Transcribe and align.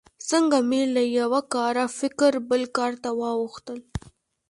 څنګه 0.29 0.57
مې 0.69 0.81
له 0.95 1.03
یوه 1.19 1.41
کاره 1.53 1.85
فکر 1.99 2.31
بل 2.49 2.63
کار 2.77 2.91
ته 3.03 3.09
واوښتل. 3.19 3.79